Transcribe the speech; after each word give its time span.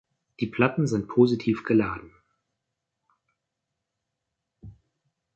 Die 0.39 0.47
Platten 0.47 0.87
sind 0.87 1.07
positiv 1.07 1.63
geladen. 1.63 2.11